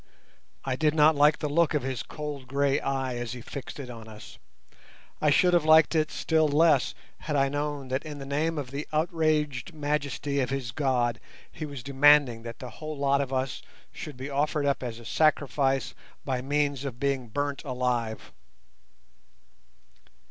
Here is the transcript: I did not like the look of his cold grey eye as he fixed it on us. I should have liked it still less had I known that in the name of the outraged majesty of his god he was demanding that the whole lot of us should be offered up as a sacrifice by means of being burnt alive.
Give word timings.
I 0.65 0.75
did 0.75 0.95
not 0.95 1.13
like 1.15 1.37
the 1.37 1.47
look 1.47 1.75
of 1.75 1.83
his 1.83 2.01
cold 2.01 2.47
grey 2.47 2.79
eye 2.79 3.17
as 3.17 3.33
he 3.33 3.41
fixed 3.41 3.79
it 3.79 3.91
on 3.91 4.07
us. 4.07 4.39
I 5.21 5.29
should 5.29 5.53
have 5.53 5.63
liked 5.63 5.93
it 5.93 6.09
still 6.09 6.47
less 6.47 6.95
had 7.19 7.35
I 7.35 7.49
known 7.49 7.89
that 7.89 8.03
in 8.03 8.17
the 8.17 8.25
name 8.25 8.57
of 8.57 8.71
the 8.71 8.87
outraged 8.91 9.75
majesty 9.75 10.39
of 10.39 10.49
his 10.49 10.71
god 10.71 11.19
he 11.51 11.67
was 11.67 11.83
demanding 11.83 12.41
that 12.41 12.57
the 12.57 12.71
whole 12.71 12.97
lot 12.97 13.21
of 13.21 13.31
us 13.31 13.61
should 13.91 14.17
be 14.17 14.27
offered 14.27 14.65
up 14.65 14.81
as 14.81 14.97
a 14.97 15.05
sacrifice 15.05 15.93
by 16.25 16.41
means 16.41 16.83
of 16.83 16.99
being 16.99 17.27
burnt 17.27 17.63
alive. 17.63 18.33